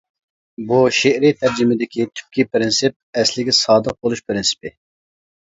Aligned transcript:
بۇ 0.69 0.77
شېئىرىي 0.99 1.33
تەرجىمىدىكى 1.41 2.07
تۈپكى 2.21 2.47
پىرىنسىپ-ئەسلىگە 2.55 3.57
سادىق 3.61 4.01
بولۇش 4.01 4.27
پىرىنسىپى. 4.27 4.75